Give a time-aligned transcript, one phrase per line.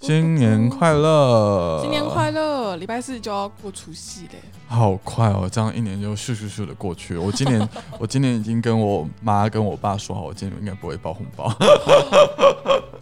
[0.00, 1.80] 新年快乐！
[1.82, 2.76] 新年快乐！
[2.76, 7.20] 礼拜四就要过除夕嘞，好快哦，这样一年就咻咻咻的过去了。
[7.20, 11.52] 我今年，我今年已经跟我妈跟我爸说好，我今年应该不会包红包。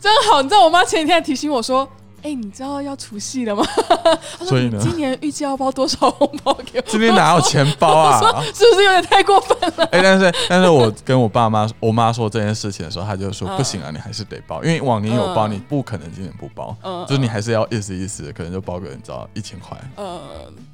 [0.01, 1.87] 真好，你知道我妈前几天还提醒我说。
[2.27, 3.65] 哎，你知道要除夕了吗？
[4.43, 6.85] 所以呢，今年预计要包多少红包给我？
[6.89, 8.19] 今天哪有钱包啊？
[8.53, 9.85] 是不是有点太过分了？
[9.93, 16.77] 哎，但是但是我跟我爸妈、我妈说这件事情的时候，她就说不行啊，你还是得包，因为往年有包，你不可能今年不包，
[17.07, 19.79] 就是你还是要意思意思，可能就包个你知道一千块。
[19.97, 20.21] 嗯，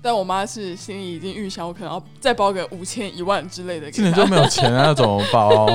[0.01, 3.91] 但我妈是心里已经预想，我可能要再包个五千、一万之类的。
[3.91, 5.67] 今年就没有钱啊，怎么包？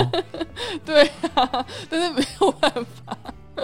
[0.84, 1.04] 对
[1.36, 3.16] 啊，但是没有办法。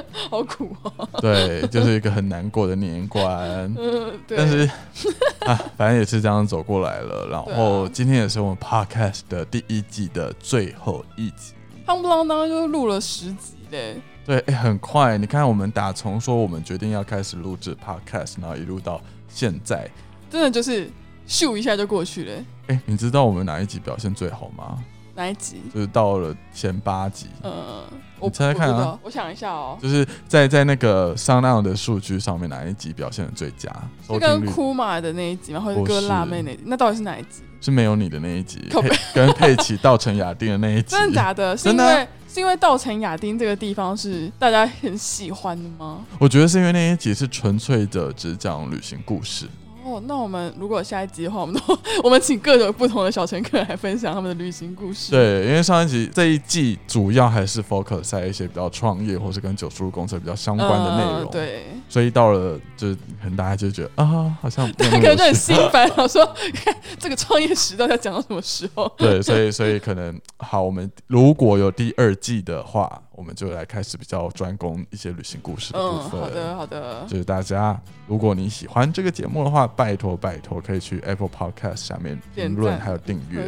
[0.30, 1.08] 好苦啊！
[1.22, 3.74] 对，就是一个很难过的年关。
[3.78, 4.38] 嗯，对。
[4.38, 4.70] 但是
[5.46, 7.28] 啊，反正也是这样走过来了。
[7.30, 11.54] 然后今天也是我们 podcast 的第一季的最后一集。
[11.86, 14.02] 夯不啷当就录了十集嘞。
[14.26, 15.18] 对，哎，很快。
[15.18, 19.90] 你看，我们打从说我们决定要开始录制 podcast，然后一路到现在，
[20.30, 20.90] 真的就是
[21.28, 22.46] 咻一下就过去了。
[22.68, 24.82] 哎，你知道我们哪一集表现最好吗？
[25.16, 25.62] 哪一集？
[25.74, 27.28] 就是到了前八集。
[27.44, 27.84] 嗯。
[28.20, 28.98] 我猜猜看啊！
[29.04, 33.70] 我想一下哦，就是在在那个商量的数据上面，哪一集表现的最佳？
[34.08, 35.60] 是跟哭马的那一集吗？
[35.60, 36.64] 或者跟辣妹那集？
[36.66, 37.44] 那到底是哪一集？
[37.60, 38.66] 是没有你的那一集，
[39.14, 40.96] 跟佩奇稻城亚丁的那一集。
[40.96, 41.56] 真的假的？
[41.58, 46.06] 是因为是因为稻城亚丁这个地方是大家很喜欢的吗？
[46.18, 49.48] 我觉得是因为那一集是纯粹的只讲旅行故事。
[49.84, 55.12] 哦，那我们如果下一集的话，我们都我们请各种不同的小乘客来分享他们的旅行故事。
[55.12, 61.32] 对，因为上一集这一季主要还是 focus 在一些比较创业或是跟九叔公车比较相关的内容。
[61.32, 68.90] 对，所以到了就可能大家就觉得啊，好像对，可能就很心烦， 我说看这个创业时代要讲到什么时候？
[68.98, 73.02] 对，所以所以可能好，我们如果有第二季的话。
[73.16, 76.20] 我们就来开始比较专攻一些旅行故事的部分。
[76.20, 77.06] 好的，好的。
[77.08, 83.48] 就是大家，如果你喜欢这个节目的话，拜托拜托，可以去 Apple Podcast 下面评论还有订阅。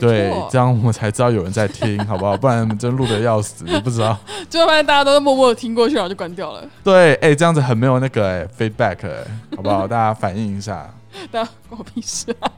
[0.00, 2.36] 对，这样我们才知道有人在听，好不好？
[2.36, 4.18] 不然真录的要死， 你不知道。
[4.50, 6.68] 就发现大家都默默的听过去，然后就关掉了。
[6.82, 9.86] 对，哎，这样子很没有那个哎 feedback，哎，好不好？
[9.86, 10.92] 大家反映一下。
[11.30, 12.50] 大家关我屁事啊！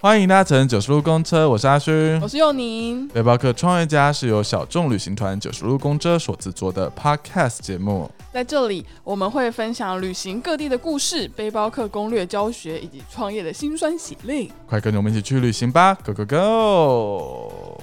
[0.00, 3.08] 欢迎搭乘九十路公车，我是阿勋，我是佑宁。
[3.08, 14.48] 背包客创业家是由小众旅行团九十路公车所制作的 Podcast 节目，在这里我们会分享旅行各地的故事、背包客攻略教学以及创业的辛酸血泪。
[14.68, 17.82] 快跟着我们一起去旅行吧，Go Go Go！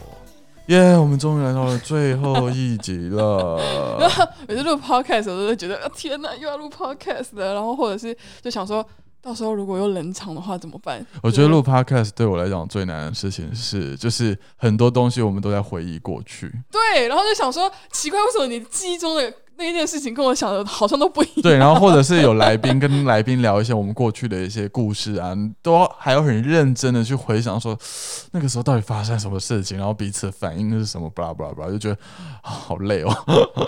[0.67, 3.59] 耶，我们终于来到了最后一集了。
[4.47, 8.87] 每次录 Podcast 我都会觉得，天哪，又要录 Podcast 了，然后或者是就想说。
[9.25, 11.03] 到时候如果又冷场的话怎么办？
[11.23, 16.53] 我觉得录 podcast 对我来讲最难的事情是，就是很多东西我们都在回忆过去。
[16.69, 19.33] 对，然后就想说，奇怪，为什么你记忆中的？
[19.57, 21.41] 那一件事情跟我想的好像都不一样。
[21.41, 27.77] 对，然后或者是有来宾跟来宾聊一些我们过去的一些故事啊，都还要很认真的去回想说
[28.31, 31.97] 那个时候到底发生什么事情，然后彼此反应是什么，巴拉巴拉巴拉，就觉得
[32.41, 33.13] 好累哦。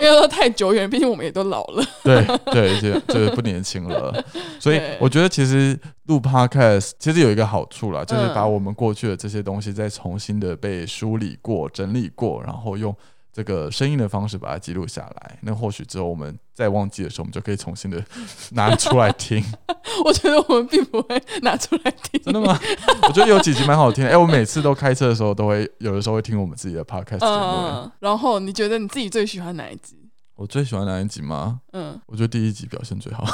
[0.00, 1.84] 为说太久远，毕竟我们也都老了。
[2.04, 2.22] 对
[2.52, 4.24] 对，就就是不年轻了。
[4.60, 12.94] 所以我觉得其实录 podcast 其实有一个好处啦，就是把我们过去的这些东西再重新的被梳理过、整理过，然后用。
[13.38, 18.04] 这个声音的方式把它记录下来，那或许之后我们再忘记的时候，我们就可以重新的
[18.50, 19.40] 拿出来听。
[20.04, 22.58] 我觉得我们并不会拿出来听，真的吗？
[23.06, 24.04] 我觉得有几集蛮好听。
[24.04, 27.88] 哎，我每次都开车的时候都会有的时候会听我们自己的 podcast 节目。
[28.00, 29.94] 然后你觉得你自己最喜欢哪一集？
[30.34, 31.60] 我最喜欢哪一集吗？
[31.74, 33.24] 嗯，我觉得第一集表现最好，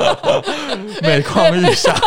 [1.00, 1.98] 每况愈下。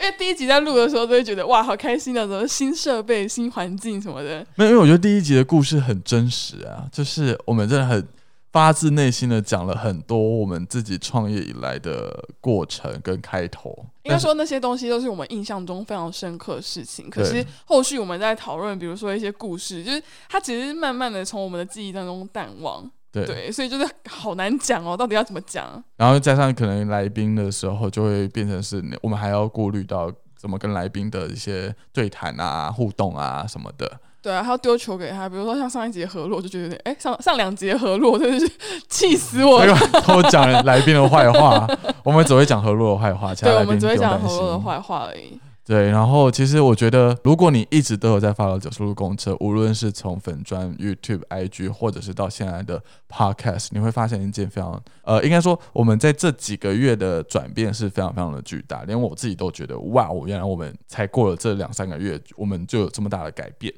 [0.00, 4.44] 因为第一集在录的时候都会觉得哇好开心啊，什么新设备、新环境什么的。
[4.54, 8.06] 没有，因为我觉得第一集的故事很真实啊，就是我们真的很
[8.52, 13.86] 发自内心的讲了很多我们自己创业以来的过程跟开头。
[14.02, 17.08] 应该说那些东西都是我们印象中非常深刻的事情。
[17.08, 22.90] 可是后续我们在讨论，比如说一些故事，就是它其实慢慢的从我们的记忆当中淡忘。
[23.12, 25.82] 对，所以就是好难讲哦，到底要怎么讲？
[25.96, 34.00] 然后加上可能来宾的时候，就会变成是我们还要顾虑到怎么跟来宾的一些对谈啊、互动啊什么的。
[34.22, 38.46] 对啊，还要丢球给他，比如说像上一节合落，就觉得有点哎，上上两节合落真的是
[38.88, 39.74] 气死我了。
[40.06, 41.66] 都讲来宾的坏话，
[42.04, 45.40] 我们只会讲合落的坏话，对，我们只会讲合落的坏话而已。
[45.70, 63.72] 对，然后其实我觉得，如果你一直都有在发到九十路公车，无论是从粉砖、YouTube、IG，或者是到现在的 Podcast，你会发现一件非常呃，应该说我们在这几个月的转变是非常非常的巨大，连我自己都觉得哇，我原来我们才过了这两三个月，我们就有这么大的改变。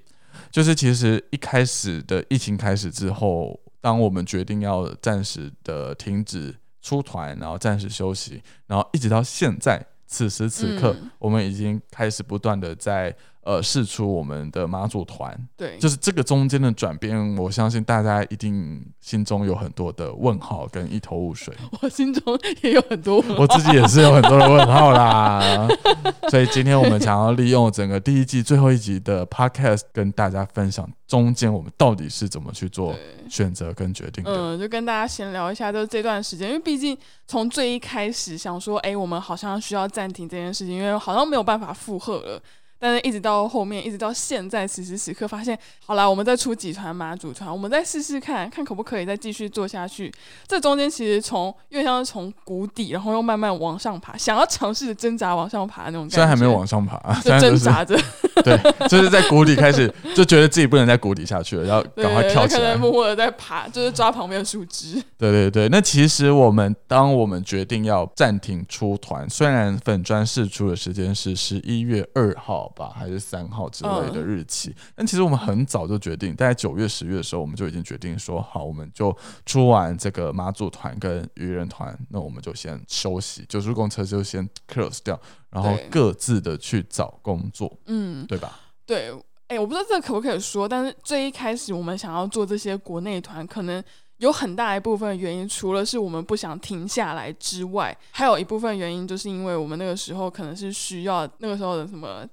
[0.50, 3.60] 就是其实一开始的疫情开始之后。
[3.82, 13.16] 当我们决定要暂时的停止出团，然后暂时休息，然后一直到现在此时此刻，我们已经开始不断的在。
[13.44, 21.52] 呃，试出我们的马祖团，对，就是这个中间的转变，我相信大家一定心中有很多的问号跟一头雾水。
[21.80, 25.66] 我心中也有很多，我自己也是有很多的问号啦。
[26.30, 32.94] 所以今天我们想要利用整个第一季最后一集的 podcast，跟大家分享中间我们到底是怎么去做
[33.28, 34.30] 选择跟决定的。
[34.30, 36.96] 嗯，就跟大家闲聊一下，就是这段时间，因为毕竟
[37.26, 42.40] 从最一开始想说，哎，我们好像需要暂停这件事情，因为好像没有办法负荷了。
[42.84, 45.56] 但是，一直到后面，一直到现在，此时此刻，发现
[45.86, 50.12] 好了，我们再出几团马祖团，我们再试试看看可不可以再继续做下去。
[50.48, 56.14] 这中间其实从因为像是从谷底，然后又慢慢往上爬，想要尝试挣扎往上爬那种感觉。
[56.16, 57.96] 虽然还没有往上爬，就挣扎着。
[58.42, 58.58] 对，
[58.88, 62.74] 就是在谷底开始就觉得自己不能再谷底下去了，要赶快跳起来。
[62.74, 65.00] 默默的在爬，就是抓旁边的树枝。
[65.16, 79.16] 对对对，那其实我们当我们决定要暂停出团，虽然粉砖试出的时间是十一月二号吧，还是三号之类的日期，但其实我们很早就决定，在九月、十月的时候，我们就已经决定说，好，我们就
[79.46, 85.18] 出完这个妈祖团跟愚人团，那我们就先休息，九叔公车就先 close 掉，
[85.50, 88.58] 然后各自的去找工作，嗯，对吧？
[88.84, 89.12] 对，
[89.48, 93.82] 哎，我不知道这可不可以说，但是最一开始我们想要做这些国内团，可能。
[94.22, 102.24] 有很大一部分原因，除了是我们不想停下来之外，还有一部分原因，就是因为我们那个时候可能是需要那个时候的什么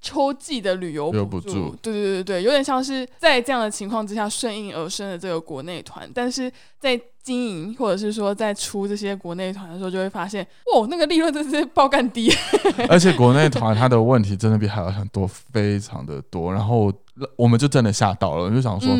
[0.00, 12.32] 秋季的旅游补助，对对对对有点像是在这样的情况之下顺应而生的这个国内团，但是在经营或者是说在出这些国内团的时候，就会发现，哇，那个利润真是爆干低，
[12.88, 16.92] 而且国内团它的问题真的比海外团多，非常的多，然后。
[17.34, 18.94] 我们就真的吓到了，就想说，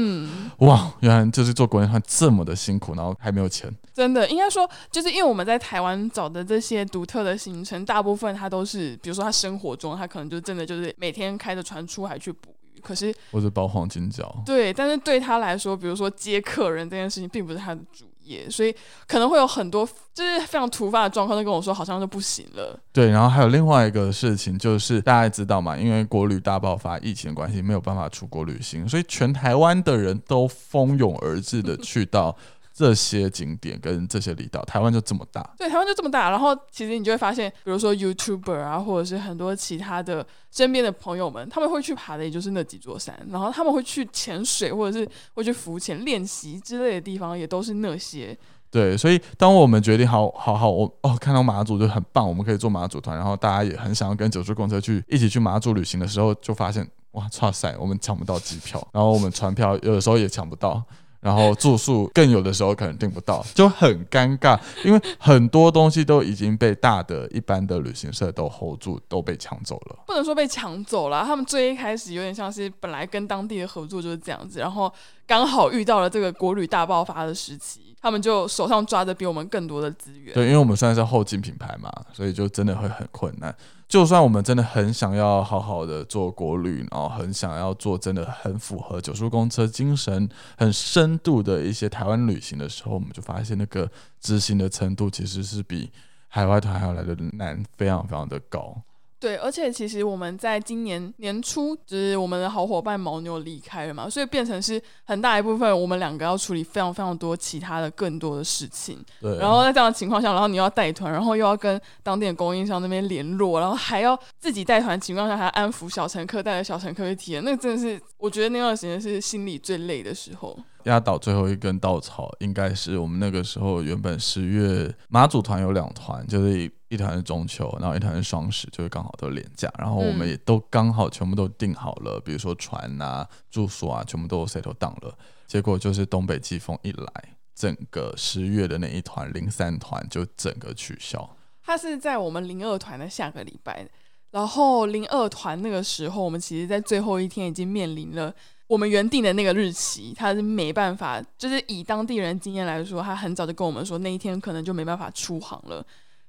[0.59, 3.71] 哇，原来就是做国内团这么的辛苦，然后还没有钱。
[3.93, 12.81] 真的，应该说，就是因为我们在台湾找的这些独特的行程，大部分他都是，比如说他生活中，他可能就真的就是每天开着船出海去捕鱼。
[12.81, 14.43] 可是，或者包黄金角。
[14.47, 18.05] 对，但是对他来说，比如说接客人这件事情，并不是他的主。
[18.27, 18.75] 也，所以
[19.07, 22.79] 可能会有很多就是非常突发的状况，都跟我说好像就不行了。
[22.93, 32.37] 对，然后还有另外一个事情，就是大家知道嘛，因为国旅大爆发，疫情的关系，没有办法出国旅行，所以全台湾的人都蜂拥而至的 去到。
[32.77, 35.43] 这些景点跟这些离岛，台湾就这么大。
[35.57, 36.29] 对，台湾就这么大。
[36.29, 48.37] 然后其实你就会发现，比如说 YouTuber 啊，或者是很多其他的身边的朋友们，他们会去爬的也就是那几座山，然后他们会去潜水或者是会去浮潜练习之类的地方，也都是那些。
[48.71, 60.85] 对，所以当我们决定好好好，我哦看到马祖就很棒，我们可以做马祖团，然后大家也很想要跟九叔公车去一起去马祖旅行的时候，就发现哇，哇塞，我们抢不到机票，然后我们船票有的时候也抢不到。
[61.21, 69.99] 然后住宿更有的时候可能订不到，就很尴尬，因为很多东西都已经被大的一般的旅行社都 hold 住，都被抢走了。
[70.07, 74.93] 不能说被抢走了，他们最一开始有点像是本来跟当地的合作就是这样子，然后
[75.27, 80.33] 刚好遇到了这个国旅大爆发的时期，他们就手上抓着比我们更多的资源。
[80.35, 83.55] 对，因为我们算是后进品牌嘛，所以就真的会很困难。
[83.89, 90.29] 就算我们真的很想要好好的做国旅，然后很想要做真的很符合九叔公车精神、
[90.59, 93.89] 很深度的一些台湾旅行的时候，我们就发现那个
[94.21, 95.91] 执行的程度其实是比
[96.29, 98.77] 海外团还要来的难，非常非常的高。
[99.19, 109.03] 对，而且其实我们在今年年初，就是我们的好伙伴牦牛离开了嘛，所以变成是很大一部分，我们两个要处理非常非常多其他的更多的事情。
[109.21, 109.39] 对。
[109.39, 120.57] 然后在这样的情况下，然后你要带团，然后又要跟当地的供应商那边联络，然后还要自己带团情况下还要安抚小乘客，带着小乘客去体验，那真的是我觉得那段时间是心里最累的时候。
[120.87, 135.13] 压倒最后一根稻草，应该是我们那个时候原本十月马祖团有两团，就是一一团是中秋，然后一团是双十，就是刚好都廉价，然后我们也都刚好全部都订好了，比如说船啊、住宿啊，全部都 set 档了。
[135.49, 141.29] 结果就是东北季风一来，整个十月的那一团零三团就整个取消。
[141.65, 143.89] 它是在我们零二团的下个礼拜，
[144.31, 148.33] 然后零二团那个时候，我们其实在最后一天已经面临了。
[148.69, 155.85] 我们原定的那个日期，他是没办法，就是以当地人经验来说，他很早就跟我们说，那一天可能就没办法出航了。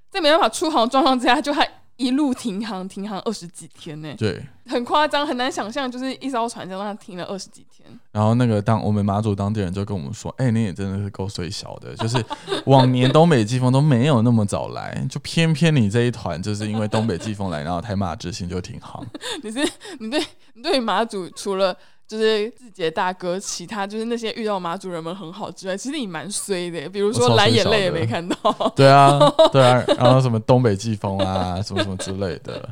[0.09, 1.67] 在没办法出航状况之下，就还
[1.97, 4.13] 一路停航，停航二十几天呢。
[4.17, 7.89] 对，很夸张，很难想象，就是一艘船就让它停了二十几天。
[8.11, 12.23] 然后那个当我们马祖当地人就跟我们说，哎，你也真的是够衰小的，就是
[12.67, 19.03] 往年东北季风都没有那么早来，就偏偏你这一团就是因为东北季风来，然后台马之星就停航。
[19.43, 19.59] 你是
[19.99, 21.75] 你对你对马祖除了。
[22.07, 28.35] 就是自己的大哥，其他就是那些遇到马主人们很好之外，其实你蛮衰的，比如说蓝眼泪也没看到。
[28.75, 29.19] 对啊，
[29.51, 32.69] 对啊，然后什么东北季风啊，什么什么之类的。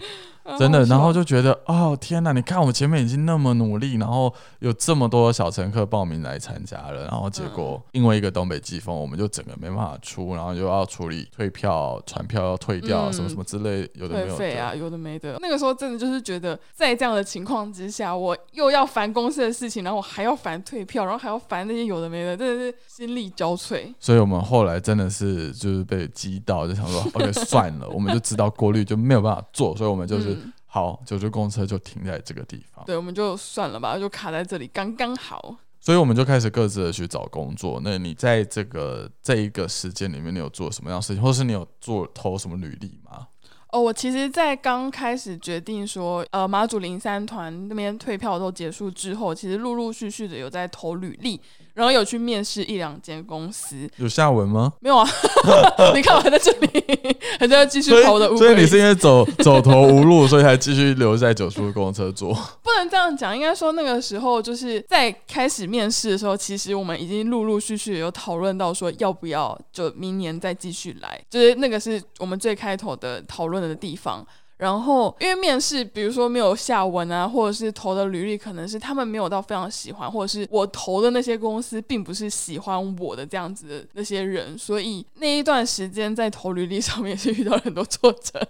[0.60, 2.32] 真的，然后就觉得哦天哪！
[2.32, 15.36] 你看我们前面已经那么努力，然后有这么多小乘客报名来参加了，然后结果因为一个东北季风，我们就整个没办法出，然后又要处理退票、船票要退掉，什么什么之类，有的没有费啊，有的没的。
[15.42, 23.92] 那个时候真的就是觉得，在这样的情况之下，我又要烦公司的事情，然后我还要烦退票，然后还要烦那些有的没的，真的是心力交瘁。
[24.00, 30.35] 所以我们后来真的是就是被激到，就想说 OK 算了，我们就知道过滤就没有办法做，所以我们就是。
[30.76, 32.84] 好，九州公车就停在这个地方。
[32.84, 35.56] 对，我们就算了吧，就卡在这里，刚刚好。
[35.80, 37.80] 所以我们就开始各自的去找工作。
[37.82, 43.26] 那你在这个这一个时间里面，你有做什么样的事情，或是你有做投什么履历吗？
[43.72, 51.40] 哦，我其实，在刚开始决定说，呃，马祖零三团那边退票都结束之后，其实陆陆续续的有在投履历。
[51.76, 54.74] 然后有去面试一两间公司，有下文吗？
[54.80, 55.08] 没有啊，
[55.94, 56.70] 你看我还在这里，
[57.38, 58.36] 还在继续跑我的。
[58.38, 62.34] 所以你是因为走 走投无路，所以才继续留在九叔公车做？
[62.64, 74.26] 不能这样讲，应该说那个时候就是在开始面试的时候，其实我们已经陆陆续续有讨论到说要不要就明年再继续来，就是那个是我们最开头的讨论的地方。
[74.58, 88.48] 然后，因为面试，比如说没有下文啊，或者是投的履历，可能是他们没有到非常喜欢，或者是我投的那些公司并不是喜欢我的这样子的那些人，所以那一段时间在投履历上面是遇到了很多挫折。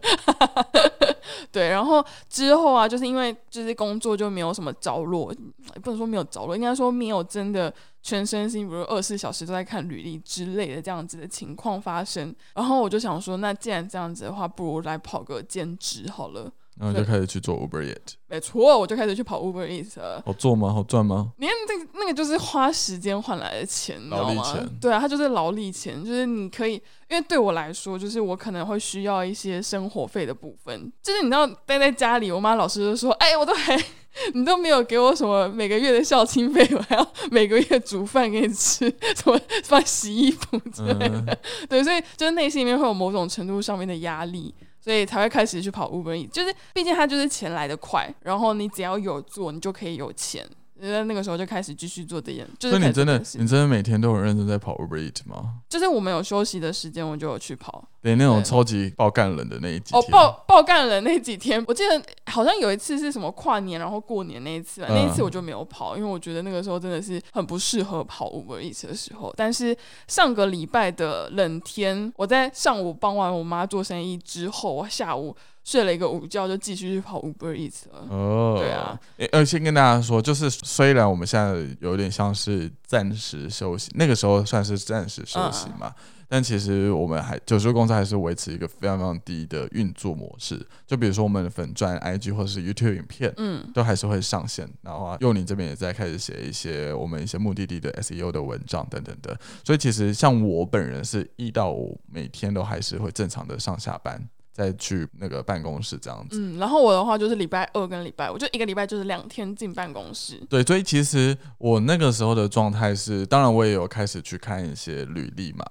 [1.52, 5.34] 对，然后之后啊，就是因为就是工作就没有什么着落，
[5.82, 7.74] 不能说没有着落，应该说没有真的。
[8.06, 16.48] 全身心，比如二十四小时都在看履历之类的这样子的情况发生，然后我就想说，那既然这样子的话，不如来跑个兼职好了。
[16.78, 18.16] 然后就开始去做 Uber Eat。
[18.28, 20.22] 没错，我就开始去跑 Uber Eat 了。
[20.26, 20.74] 好做吗？
[20.74, 21.32] 好赚吗？
[21.38, 24.70] 你看，这个那个就是花时间换来的钱，你知道吗？
[24.82, 26.74] 对啊，它就是劳力钱，就是你可以，
[27.10, 30.92] 因为对我来说，就是我可能会需要一些生活费的部分。
[31.02, 33.76] 就是你知道，待在家里，我妈老是就说：“哎，我都还。
[34.34, 41.38] ”你都没有给我什么每个月的校清费，我还要每个月煮饭给你吃， 什么帮洗衣服之类的。
[41.68, 46.30] 对，所以就是内心里面会有某种程度上面的压力，所以才会开始去跑 Uber。
[46.30, 50.48] 就是毕竟它就是钱来的快，然后你只要有做，你就可以有钱。
[50.80, 55.62] 在那个时候就开始继续做这件，就是你真的，你真的每天都很认真在跑 Uber Eat 吗？
[55.68, 57.90] 就是我们有休息的时间，我就有去跑。
[58.06, 62.00] 对，那种超级爆干冷的那一几哦，爆爆干冷那几天，我记得
[62.32, 69.34] 好像有一次是什么跨年，然后过年那一次，那一次我就没有跑，因为我觉得那个时候真的是很不适合跑 Uber Eat 的时候。
[69.36, 69.76] 但是
[70.08, 75.36] 上个礼拜的冷天，我在上午帮完我妈做生意之后，我下午。
[75.64, 78.06] 睡了一个午觉，就继续去跑 Uber Eats 了。
[78.12, 79.00] 哦，对啊。
[79.32, 85.92] 呃，先跟大家说，就是虽然我们现在有点像是暂时休息，那个时候算是暂时休息嘛，
[86.28, 90.60] 但其实我们还九州公司还是维持一个非常非常低的运作模式。
[90.86, 94.68] 就比如说我们的粉钻 IG 或者是 YouTube 影片，嗯，都还是会上线。
[94.82, 99.38] 然后啊，佑宁这边也在开始写一些我们一些目的地的 SEO 的文章等等的。
[99.64, 104.28] 所以其实像我本人是一到五每天都还是会正常的上下班。
[104.56, 110.42] 再去那个办公室这样子，嗯，然后我的话就是礼拜二跟礼拜五，就一个礼拜就是两天进办公室。
[110.50, 115.66] 对，所以其实我那个时候的状态是，当然我也有开始去看一些履历嘛。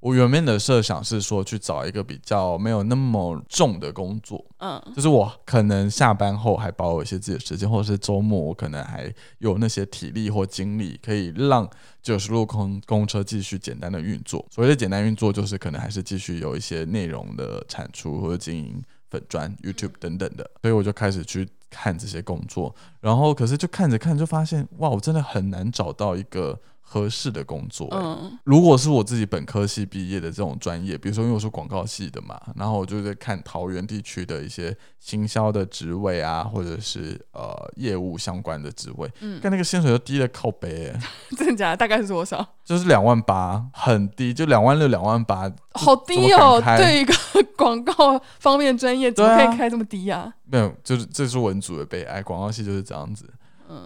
[0.00, 11.68] 我原本的设想是说去找一个比较没有那么重的工作，嗯，就是我可能下班后还保有一些自己的时间，或者是周末我可能还有那些体力或精力，可以让
[12.02, 14.42] 九十路空公车继续简单的运作。
[14.50, 20.50] 所谓的简单运作，就是可能还是继续有一些内容的产出或者经营粉砖、YouTube 等等的。
[20.62, 26.58] 所以我就开始去看这些工作，然后可是就看着看就发现，哇，我真的很难找到一个。
[26.92, 40.92] 合适的工作，嗯，如果是我自己本科系毕业的这种专业，比如说因为我是广告系的嘛，然后我就在看桃园地区的一些行销的职位啊，或者是呃业务相关的职位，嗯，但那个薪水就低的靠背，
[41.38, 41.76] 真的假的？
[41.76, 42.44] 大概是多少？
[42.64, 46.60] 就是两万八，很低，就两万六、两万八，好低哦！
[46.76, 47.14] 对一个
[47.56, 50.34] 广告方面专业，怎么可以开这么低呀？
[50.46, 53.30] 没有，就是这是文组的悲哀，广告系就是这样子。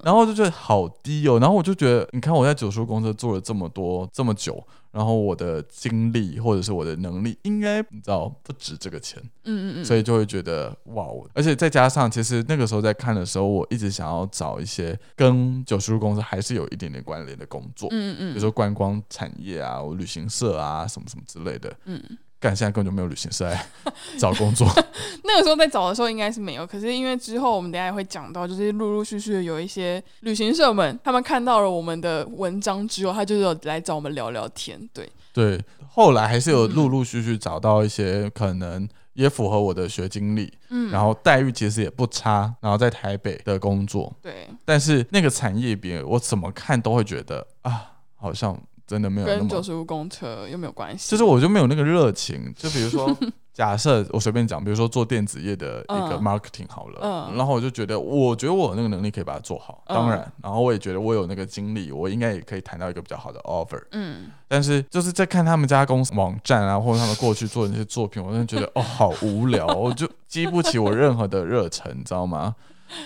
[0.03, 22.03] 然后就觉得好低哦，然后我就觉得，你看我在九叔公司做了这么多这么久，然后我的精力或者是我的能力，应该你知道不值这个钱，嗯嗯嗯，所以就会觉得哇，而且再加上其实那个时候在看的时候，我一直想要找一些跟九叔公司还是有一点点关联的工作，嗯嗯，比如说观光产业啊，旅行社啊，什么什么之类的，嗯。
[22.45, 23.67] 干现在根本就没有旅行社来
[24.21, 24.69] 找工作。
[25.25, 34.79] 那个时候在找的时候应该是没有，可是因为之后我们等下也会讲到，就是陆陆续续的有一些旅行社们，他们看到了我们的文章之后，他就有来找我们聊聊天。
[34.93, 35.59] 对对，
[35.89, 44.15] 后来还是有陆陆续续找到一些可能也符合我的学经历，嗯，然后待遇其实也不差，然后在台北的工作。
[44.21, 48.61] 对，但是那个产业别我怎么看都会觉得啊，好像。
[48.87, 52.53] 真的没有跟九十五公车又没有关系，就是我就没有那个热情。
[52.57, 53.17] 就比如说，
[53.55, 59.83] 假设我随便讲，比如说做电子业的一个 marketing 好了，然后我就觉得，我觉得我有那个能力可以把它做好。
[59.87, 63.81] 当然，然后我也觉得我有那个精力，我应该也可以谈到一个比较好的 offer。
[63.93, 72.55] 嗯，但是就是在看他们家公司网站啊，或者他们过去做的那些作品，我真的觉得 哦，好无聊，我就激不起我任何的热忱，你知道吗？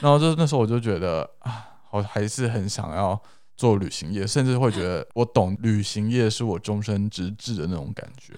[0.01, 3.21] 然后就那时候我就觉得啊，我还是很想要。
[3.59, 8.33] 做旅行业，甚至会觉得我懂旅行业是我终身直至的那种感觉。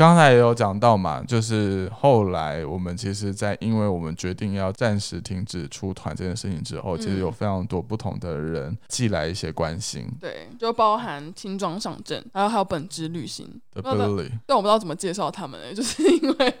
[0.00, 10.08] 刚才也有讲到嘛，就是后来我们其实，在因为我们决定要暂时停止出团这件事情之后，其实有非常多不同的人寄来一些关心。
[10.18, 16.54] 对，就包含轻装上阵，然后还有本职旅行的 Billy，但我不知道怎么介绍他们，就是 因为。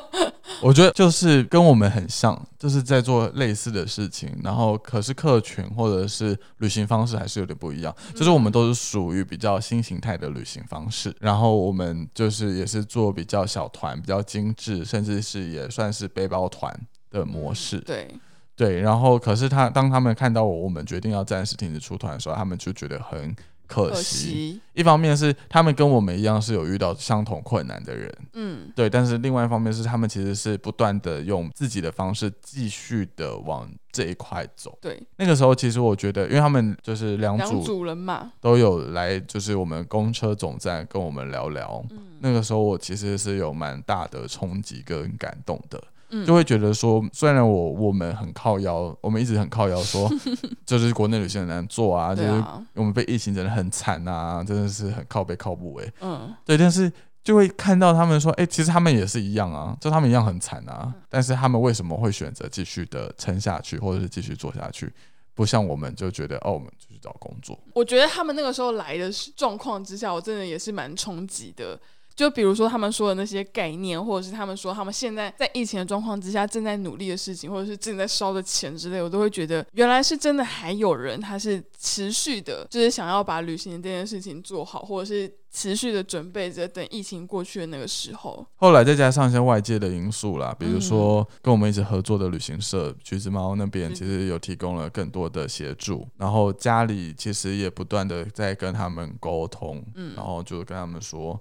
[0.62, 7.94] 我觉得就是跟我们很像，就是在做类似的事情，然后可是客群或者是旅行方式还是有点不一样。
[8.14, 16.74] 就是我们都是属于比较新形态的旅行方式，然后我们就是也是做比较小团、比较精致，甚至是也算是背包团
[17.10, 17.78] 的模式。
[17.80, 18.08] 对
[18.56, 23.36] 对，然后可是他当他们看到我我们决定要暂时停止出团的时候，他们就觉得很。
[23.66, 28.88] 可惜，一方面是他们跟我们一样是有遇到相同困难的人，嗯，对。
[28.88, 34.78] 但是另外一方面是他们其实是不断的用自己的方式继续的往这一块走。
[34.80, 41.84] 对，那个时候其实我觉得，因为他们就是两组人嘛，都有来，就是我们公车总站跟我们聊聊。
[41.90, 45.82] 嗯，那个时候我其实是有蛮大的冲击跟感动的。
[46.26, 50.10] 就会觉得说，虽然我我们很靠腰，我们一直很靠腰，说
[50.66, 52.44] 就是国内旅行很难做啊，就是
[52.74, 56.92] 我们被疫情真的很惨啊，真的是很靠背靠不哎，嗯，对，但是
[57.22, 64.92] 就会看到他们说，哎，其实他们也是一样啊，就他们一样很惨啊，但是他们为什么会选择继续的撑下去，或者是继续做下去？
[65.36, 67.58] 不像我们就觉得，哦，我们就去找工作。
[67.74, 71.76] 我觉得他们那个时候来的状况之下，我真的也是蛮冲击的。
[72.16, 88.46] 就比如说他们说的那些概念，或者是他们说他们现在在疫情的状况之下正在努力的事情，或者是正在烧的钱之类，我都会觉得原来是真的还有人他是持续的，就是想要把旅行这件事情做好，或者是持续的准备着等疫情过去的那个时候。
[88.54, 101.40] 后来再加上一些外界的因素啦，比如说跟我们一起合作的旅行社橘子猫那边其实有提供了更多的协助，然后家里其实也不断的在跟他们沟通，嗯，然后就跟他们说。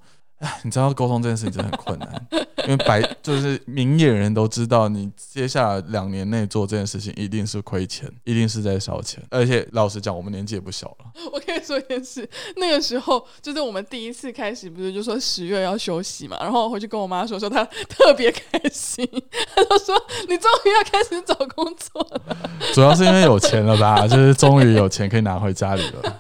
[0.64, 2.28] 你知道沟通这件事情真的很困难，
[2.68, 9.24] 因为白就是明眼人都知道，你接下来两年内做这件事情一定是亏钱，一定是在烧钱。
[9.30, 11.06] 而且老实讲，我们年纪也不小了。
[11.32, 12.28] 我跟你说一件事，
[12.58, 19.08] 那个时候就是我们第一次开始，不是就说十月要休息嘛，然后我回去跟我妈说，说她特别开心，
[19.56, 19.96] 她就说
[20.28, 22.38] 你终于要开始找工作了。
[22.74, 26.16] 主要是因为有钱了吧，就是终于有钱可以拿回家里了。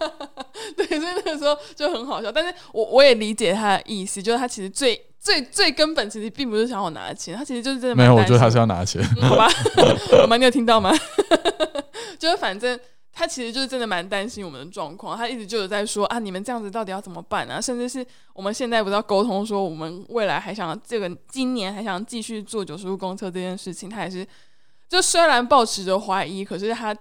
[0.77, 9.49] 对，所以那个时候就很好笑，但是我我也理解他的意思，就是他其实最最最根本，其实并不是想我拿钱，他其实就是真的没有，我觉得他是要拿钱，好吧？
[10.19, 10.37] 好吗？
[10.37, 10.91] 你有听到吗？
[12.19, 12.79] 就是反正
[13.11, 17.59] 他其实就是真的蛮担心我们的状况，他一直就有在说啊，你们这样子到底要怎么办啊？
[17.59, 24.25] 甚至是我们现在不是要沟通说，我们未来还想这个今年还想继续做九十路公车这件事情，他也是
[24.87, 26.95] 就虽然保持着怀疑，可是他。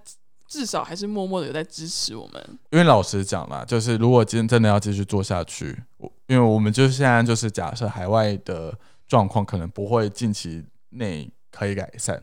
[0.53, 2.59] 至少还是默默的有在支持我们。
[2.71, 12.23] 因为老实讲啦，就是如果今天真的要继续做下去，我因为我们就是现在就是假设海外的状况可能不会近期内可以改善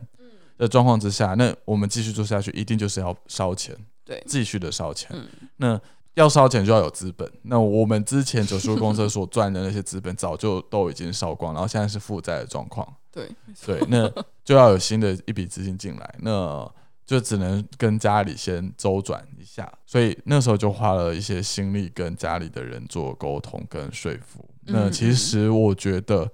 [0.56, 5.10] 的状况之下，那我们继续做下去一定就是要烧钱，对，继续的烧钱。
[5.56, 5.80] 那
[6.14, 7.28] 要烧钱就要有资本。
[7.42, 12.86] 那我们之前九叔公司所赚的那些资本早就都已经烧光，然后现在是负债的状况。
[13.10, 13.28] 对，
[13.66, 14.08] 对，那
[14.44, 16.14] 就要有新的一笔资金进来。
[16.20, 16.70] 那
[17.10, 24.48] 就只能跟家里先周转一下，所以那时候就花了一些心力跟家里的人做沟通跟说服。
[24.66, 26.30] 那其实我觉得，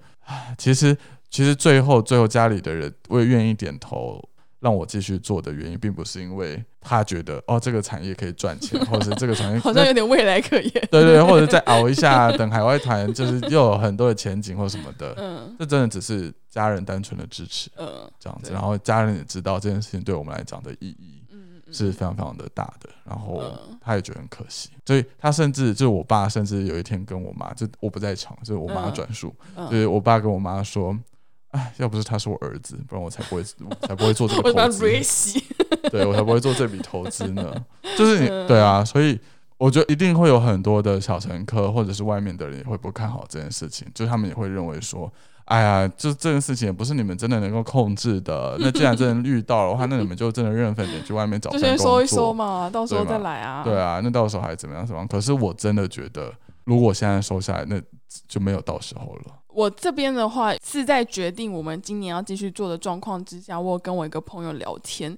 [0.55, 0.95] 其实
[1.31, 4.23] 其实最后最后家里的人会愿意点头
[4.59, 15.13] 让我继续做的原因，并不是因为他觉得哦这个产业可以赚钱，或者是这个产业 好像有点未来可言，对对，或者再熬一下，等海外团就是又有很多的前景或什么的。
[15.17, 16.33] 嗯，这真的只是。
[16.49, 23.43] 家人单纯的支持，嗯，这样子，然后家人也知道这件事情对我们来讲的意义，嗯是非常非常的大的，然后
[23.79, 29.35] 他也觉得很可惜，所以他甚至就是我爸，甚至有一天跟我妈，就我不在场，就是我妈转述，
[29.69, 30.97] 就是我爸跟我妈说
[31.57, 35.39] ：“哎，要不是他是我儿子，不然我才不会才不会做这个 投资，
[35.89, 37.53] 对我才不会做这笔投资呢。
[37.97, 39.19] ”就是你对啊，所以
[39.57, 45.11] 我觉得一定会有很多的小乘客或者是外面的人也会不看好这件事情，就他们也会认为说。
[45.47, 48.57] 哎呀，就这件事情也不是你们真的能够控制的。
[48.59, 51.77] 那既然真的遇到了的话，那你们就真的认份点，去外面找份工作。
[51.77, 53.63] 就先收一收嘛，到时候再来啊。
[53.63, 54.85] 对啊，那到时候还怎么样？
[54.85, 55.07] 什么？
[55.07, 56.33] 可是我真的觉得，
[56.65, 57.81] 如果现在收下来，那
[58.27, 59.33] 就没有到时候了。
[59.57, 65.17] 我这边的话是在决定我们今年要继续做的状况之下，我跟我一个朋友聊天。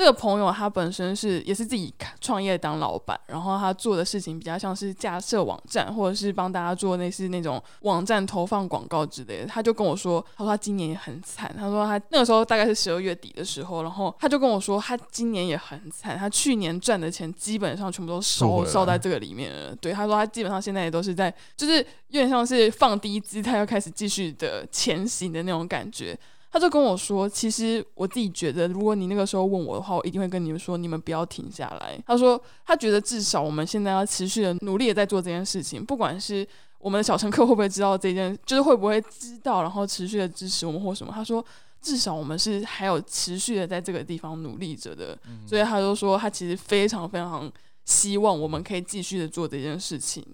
[0.00, 9.46] 这个朋友他本身是也是自己创业当老板，然后他做的事情比较像是架设网站，或者是帮大家做类似那种网站投放广告之类的。
[9.46, 11.54] 他就跟我说，他说他今年也很惨。
[11.54, 16.16] 他说他那个时候大概是十二月底的时候，然后他就跟我说，他今年也很惨。
[16.16, 19.76] 他去年赚的钱基本上全部都烧烧在这个里面了。
[19.76, 21.74] 对，他说他基本上现在也都是在，就是
[22.08, 26.18] 有点像是放低姿态，要开始继续的前行的那种感觉。
[26.52, 36.44] 他就跟我说：“其实我自己觉得，如果你那个时候问我的话，我一定会跟你们说，你们不要停下来。”他说：“他觉得至少我们现在要持续的努力的在做这件事情，不管是
[36.78, 41.44] 我们的小乘客会不会知道这件，就是会不会知道，然后持续的支持我们或什么。”他说
[41.80, 47.48] ：“至少我们是还有持续的在这个地方努力着的。”所以他就说他其实非常非常
[47.84, 50.24] 希望我们可以继续的做这件事情。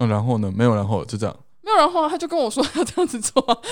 [0.00, 0.52] 嗯，然后呢？
[0.52, 1.36] 没有然后，就这样。
[1.64, 3.42] 没有然后，他就跟我说要这样子做。
[3.42, 3.56] 啊。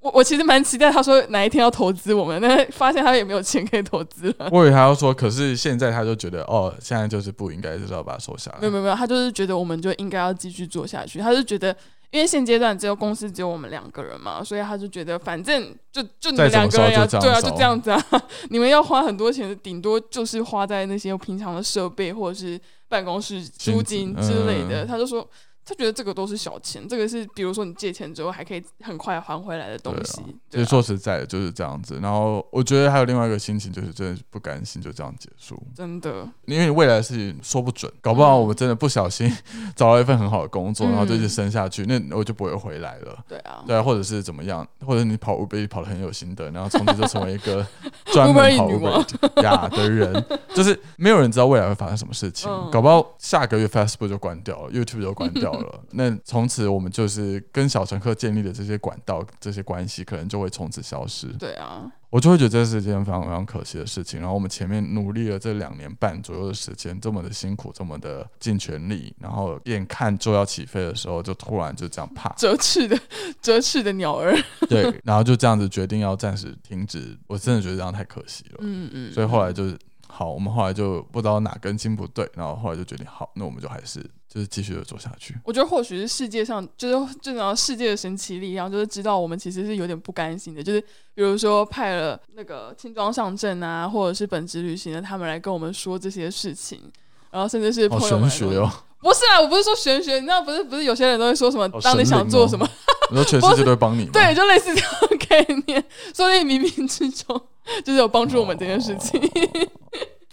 [0.00, 4.48] 我我其实蛮期待他说哪一天要投资我们，但是发现他也没有钱可以投资了。
[4.52, 8.58] 我以为他要说，可是现在他就觉得哦，现在就是不应该就是要把它收下来。
[8.60, 11.18] 没有没有没有，他就是觉得我们就应该要继续做下去。
[11.18, 11.76] 他就觉得，
[12.12, 18.00] 因为现阶段只有公司只有我们两个人嘛，所以他就觉得反正就就你们两个人要对啊，就这样子啊。
[18.50, 24.84] 你们要花很多钱，顶多就是花在那些平常的设备或者是办公室租金之类的。
[24.84, 25.28] 他就说。
[25.66, 30.22] 他觉得这个都是小钱，这个是比如说你借钱之后还可以很快还回来的东西。
[30.48, 31.98] 其实说实在的，就是这样子。
[32.00, 35.60] 然后我觉得还有另外一个心情，就是真的不甘心就这样结束。
[35.74, 39.28] 真的，因为你未来的事情说不准，搞不好我们真的不小心
[39.74, 43.18] 找到一份很好的工作，然后就一直升下去，那我就不会回来了。
[43.26, 47.66] 对啊，对啊，或者是怎么样，或者你跑 Uber 跑的很有心得，然后从此就成为一个
[48.12, 50.24] 专门跑 Uber 呀的人，
[50.54, 55.55] 就是没有人知道未来会发生什么事情，搞不好下个月 Facebook 就关掉了，YouTube 就关掉了。
[55.92, 61.26] 那从此我们就是跟小乘客建立的这些管道、这些关系，可能就会从此消失。
[61.38, 64.20] 对啊，我就会觉得这是一件非常非常可惜的事情。
[64.20, 72.98] 然后我们前面努力了这两年半左右的时间，这么的辛苦，这么的尽全力，然后眼看就要起飞的时候，就突然就这样啪，折翅的
[73.42, 74.36] 折翅的鸟儿。
[74.68, 77.16] 对，然后就这样子决定要暂时停止。
[77.26, 78.58] 我真的觉得这样太可惜了。
[78.60, 79.12] 嗯嗯。
[79.12, 84.04] 所以后来就是好，我们后来就不知道哪根筋不对，然后后来就决定好，那我们就还是。
[84.28, 85.34] 就是继续的做下去。
[85.44, 90.62] 我觉得或许是世界上，就是这种世界的神奇力量，就是知道我们其实是有点不甘心的。
[90.62, 90.80] 就是
[91.14, 96.82] 比如说派了那个轻装上阵啊，或者是本职旅行的他们来跟我们说这些事情，
[97.30, 102.68] 然后甚至是朋友玄学哦，不是啊，我不是说玄学，你知道不是不是有些人都会说什么，当你想做什么，
[103.10, 107.40] 你说全世界都会帮你， 对，就类似这种概念， 所以冥冥之中
[107.82, 109.18] 就是有帮助我们这件事情。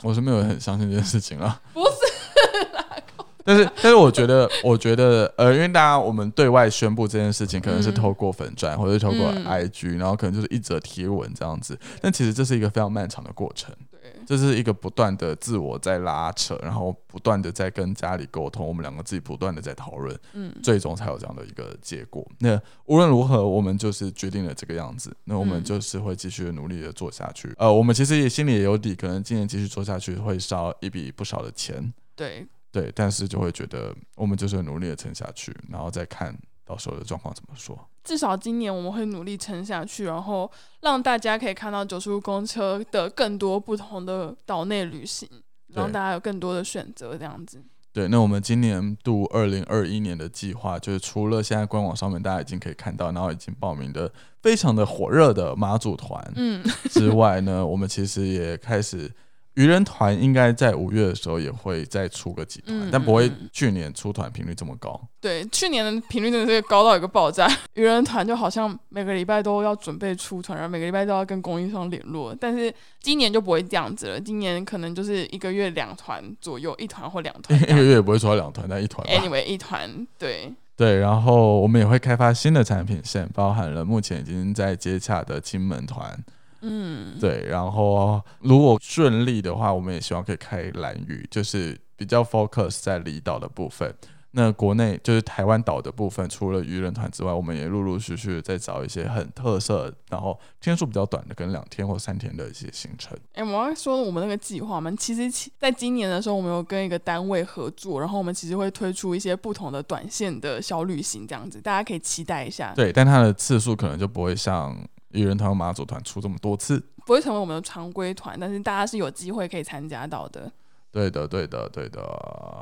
[0.04, 1.96] 我是没有很相信这件事情啊，不是。
[3.46, 11.78] 但是，但是，我觉得，我觉得，呃，因为大家我们对外宣布这件事情，可能是透过粉钻或者是透过 IG，然后可能就是一则贴文这样子。
[12.00, 13.83] 但其实这是一个非常漫长的过程，对，
[14.26, 22.26] 这是一个不断的自我在拉扯，然后不断的在跟家里沟通，我们两个自己不断的在讨论，嗯，最终才有这样的一个结果。
[22.40, 27.54] 那无论如何，我们就是决定了这个样子，那我们就是会继续努力的做下去。
[27.58, 32.48] 呃，我们其实也心里也有底，可能今年继续做下去会烧一笔不少的钱，对。
[32.72, 37.78] 对，但是就会觉得我们就是努力的撑下去，然后再看到时候的状况怎么说。
[38.04, 40.50] 至少今年我们会努力撑下去，然后
[40.82, 45.30] 让大家可以看到九十五公车的更多不同的岛内旅行，
[45.70, 47.64] 让大家有更多的选择，这样子。
[47.94, 59.12] 对，那我们今年度二零二一年的计划，就是除了现在官网上面大家已经可以看到，然后已经报名的非常的火热的马祖团，嗯， 之外呢，我们其实也开始。
[59.56, 65.00] 愚人团应该在五月的时候也会再出个几团，但不会去年出团频率这么高。
[65.22, 67.48] 对，去年的频率真的是高到一个爆炸。
[67.76, 72.36] 愚人团就好像每个礼拜都要准备出团，然后每个礼拜都要跟供应商联络。
[72.36, 77.58] 但是今年就不会这样子了，今年可能就是一个月两团左右，一团或两团。
[77.62, 79.06] 一个月也不会出两团，但一团。
[79.08, 86.18] Anyway，一团对对，然后我们也会开发新的产品线，包含了目前已经在接洽的金门团。
[86.64, 87.46] 嗯，对。
[87.48, 93.94] 然后如果顺利的话，我们也希望可以开蓝屿，就是比较 focus 在离岛的部分。
[94.36, 103.16] 那国内就是台湾岛的部分，除了渔人团之外，我们也陆陆续续在找一些很特色，然后天数比较短的，跟两天或三天的一些行程。
[103.34, 112.74] 哎，我们说我们那个计划嘛，其实在今年的时候，我们有跟一个单位合作，然后我们其实会推出一些不同的短线的小旅行，这样子大家可以期待一下。
[112.76, 114.76] 对，但它的次数可能就不会像
[115.14, 120.52] 渔人团和马祖团出这么多次，不会成为我们的常规团，但是大家是有机会可以参加到的。
[120.92, 122.00] 对的，对的，对的，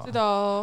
[0.05, 0.21] 是的。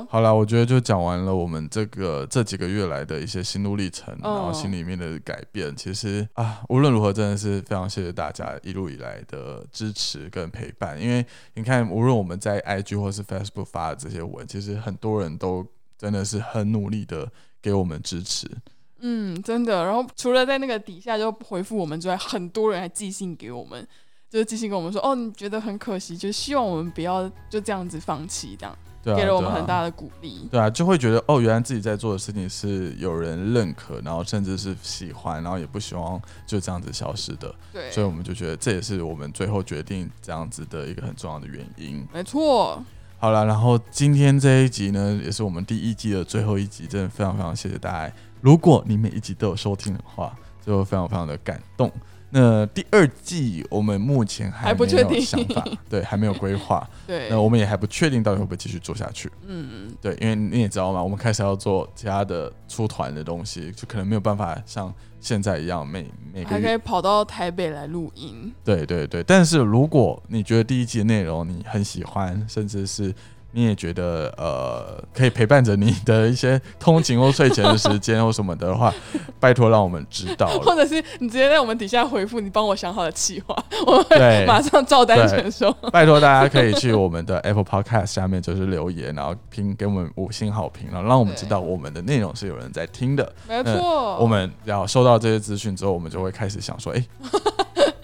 [0.08, 5.76] 好了，我觉得就讲完了我们这个这几个月来的一些心路历程，然后心里面的改变。
[5.76, 10.98] 其实啊，无论如何，真的是非常谢谢大家一路以来的支持跟陪伴。
[10.98, 11.22] 因为
[11.52, 15.66] 你看，无论我们在 IG 或是 Facebook 发的这些文，其实很多人都
[15.98, 18.50] 真的是很努力的给我们支持。
[19.00, 19.84] 嗯，真的。
[19.84, 23.86] 然后除了在那个底下就回复我们之外，很多人还寄信给我们。
[24.30, 28.76] 就是寄信跟我们说，哦，你觉得很可惜，就希望我们不要就这样子放弃，这样，
[29.16, 30.46] 给了我们很大的鼓励。
[30.50, 37.54] 对啊，就会觉得，哦，原来自己在做的事情是有人认可，然后甚至是喜欢，然后也不希望就这样子消失的。
[37.72, 42.06] 对，所以我们就觉得这也是我们最后决定这样子的一个很重要的原因。
[42.12, 42.84] 没错。
[43.20, 48.14] 好了，然后今天这一集呢，也是我们第一季的最后一集，真的非常非常谢谢大家。
[48.40, 51.90] 如果你每一集都有收听的话，就非常非常的感动。
[52.30, 56.86] 那第二季我们目前还不确定想法， 对，还没有规划。
[57.06, 59.32] 对，那我们也还不确定到底会不会继续做下去。
[59.46, 68.52] 嗯嗯，对，因为你也知道嘛，我们开始要做其他的出团的东西，就可能没有办法像现在一样每每个还可以跑到台北来录音。
[68.62, 73.14] 对对对，但是如果你觉得第一季的内容你很喜欢，甚至是。
[73.52, 78.92] 你也觉得呃可以陪伴着你的一些通勤或睡前的时间或什么的话，
[79.40, 83.56] 拜托让我们知道， 或者是你直接在我们底下回复你帮我想好的计划，
[83.86, 85.72] 我会马上照单全收。
[85.92, 93.32] 拜托大家可以去我们的 Apple Podcast 下面就是留言，然后评给我们五星好评，然后让我们知道我们的内容是有人在听的。
[93.48, 97.04] 没错，我们要收到这些资讯之后，我们就会开始想说，哎。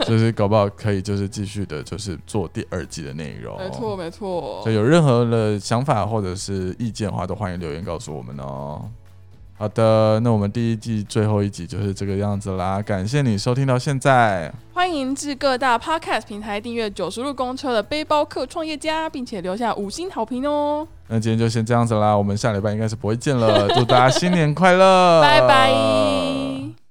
[0.09, 3.57] 就是搞不好可以，就是继续的，就是做第二季的内容。
[3.59, 4.61] 没错，没错。
[4.63, 8.83] 所以有任何的想法或者是意见的话，都欢迎留言告诉我们哦。
[9.57, 12.83] 好的，那我们第一季最后一集就是这个样子啦。
[12.83, 20.87] 感谢你收听到现在，欢迎至各大 podcast 平台订阅《九十路公车的背包客创业家》，并且留下五星好评哦。
[21.07, 23.69] 那今天就先这样子啦，我们下礼拜应该是不会见了。
[23.69, 26.84] 祝大家新年快乐， 拜拜。